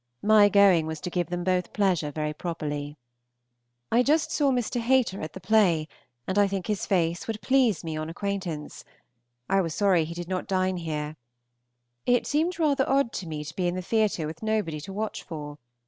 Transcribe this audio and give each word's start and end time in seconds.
My 0.23 0.49
going 0.49 0.87
was 0.87 0.99
to 1.01 1.11
give 1.11 1.27
them 1.29 1.43
both 1.43 1.73
pleasure 1.73 2.09
very 2.09 2.33
properly. 2.33 2.97
I 3.91 4.01
just 4.01 4.31
saw 4.31 4.49
Mr. 4.51 4.79
Hayter 4.81 5.21
at 5.21 5.33
the 5.33 5.39
play, 5.39 5.87
and 6.25 6.35
think 6.49 6.65
his 6.65 6.87
face 6.87 7.27
would 7.27 7.39
please 7.41 7.83
me 7.83 7.95
on 7.97 8.09
acquaintance. 8.09 8.83
I 9.47 9.61
was 9.61 9.75
sorry 9.75 10.05
he 10.05 10.15
did 10.15 10.27
not 10.27 10.47
dine 10.47 10.77
here. 10.77 11.17
It 12.07 12.25
seemed 12.25 12.57
rather 12.57 12.89
odd 12.89 13.13
to 13.13 13.27
me 13.27 13.43
to 13.43 13.55
be 13.55 13.67
in 13.67 13.75
the 13.75 13.83
theatre 13.83 14.25
with 14.25 14.41
nobody 14.41 14.81
to 14.81 14.91
watch 14.91 15.21
for. 15.21 15.59